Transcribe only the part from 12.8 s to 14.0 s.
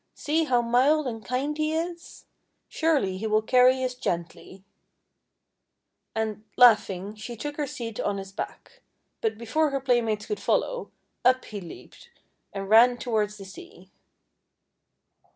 toward the sea.